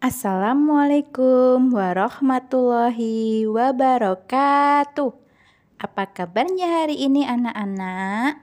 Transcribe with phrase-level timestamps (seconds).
[0.00, 5.12] Assalamualaikum warahmatullahi wabarakatuh.
[5.76, 8.40] Apa kabarnya hari ini anak-anak?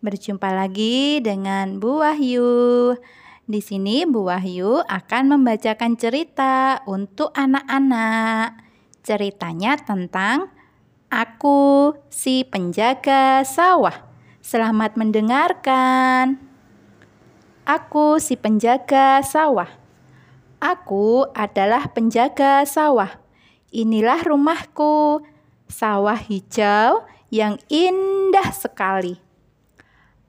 [0.00, 2.96] Berjumpa lagi dengan Bu Wahyu.
[3.44, 8.56] Di sini Bu Wahyu akan membacakan cerita untuk anak-anak.
[9.04, 10.48] Ceritanya tentang
[11.12, 14.08] aku si penjaga sawah.
[14.40, 16.40] Selamat mendengarkan.
[17.68, 19.84] Aku si penjaga sawah.
[20.56, 23.20] Aku adalah penjaga sawah.
[23.68, 25.20] Inilah rumahku,
[25.68, 29.20] sawah hijau yang indah sekali.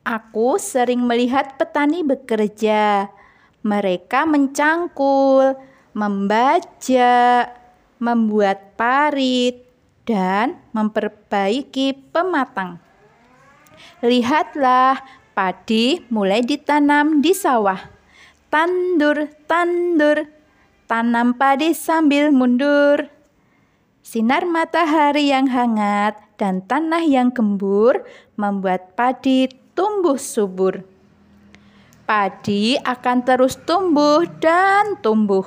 [0.03, 3.07] Aku sering melihat petani bekerja.
[3.63, 5.55] Mereka mencangkul,
[5.95, 7.47] membaja,
[7.95, 9.63] membuat parit,
[10.03, 12.83] dan memperbaiki pematang.
[14.03, 17.96] Lihatlah, padi mulai ditanam di sawah
[18.47, 20.23] Tandur, tandur,
[20.87, 23.11] tanam padi sambil mundur.
[23.99, 28.07] Sinar matahari yang hangat dan tanah yang gembur
[28.39, 30.87] membuat padi tumbuh subur.
[32.07, 35.43] Padi akan terus tumbuh dan tumbuh.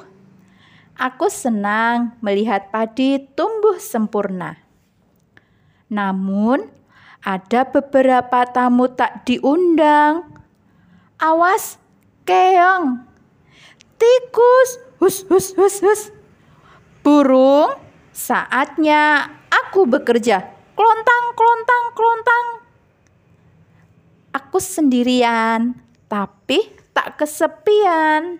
[0.93, 4.61] Aku senang melihat padi tumbuh sempurna.
[5.89, 6.69] Namun,
[7.25, 10.29] ada beberapa tamu tak diundang.
[11.17, 11.81] Awas,
[12.31, 13.03] keong,
[13.99, 14.71] tikus,
[15.03, 16.03] hus hus hus hus.
[17.03, 17.75] Burung,
[18.15, 20.39] saatnya aku bekerja.
[20.79, 22.47] Klontang, klontang, klontang.
[24.31, 25.75] Aku sendirian,
[26.07, 28.39] tapi tak kesepian.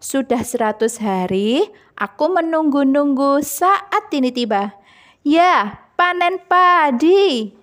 [0.00, 1.64] Sudah seratus hari,
[1.96, 4.76] aku menunggu-nunggu saat ini tiba.
[5.24, 7.56] Ya, panen padi.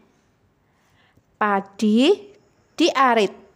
[1.38, 2.34] Padi
[2.73, 3.47] diarit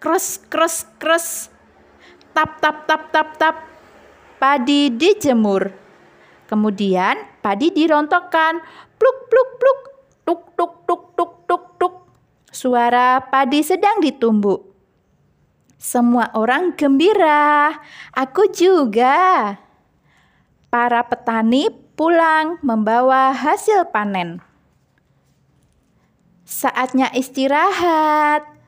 [0.00, 1.52] kres kres kres.
[2.32, 3.56] Tap tap tap tap tap.
[4.40, 5.68] Padi dijemur.
[6.48, 8.64] Kemudian padi dirontokkan.
[8.96, 9.80] Pluk pluk pluk.
[10.24, 11.94] Tuk tuk tuk tuk tuk tuk.
[12.50, 14.72] Suara padi sedang ditumbuk.
[15.76, 17.76] Semua orang gembira.
[18.16, 19.56] Aku juga.
[20.72, 21.68] Para petani
[21.98, 24.40] pulang membawa hasil panen.
[26.46, 28.59] Saatnya istirahat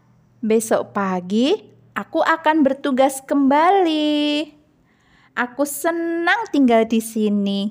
[0.42, 1.54] Besok pagi
[1.94, 4.42] aku akan bertugas kembali.
[5.38, 7.70] Aku senang tinggal di sini.